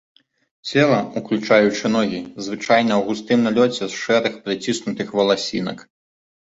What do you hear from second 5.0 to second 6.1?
валасінак.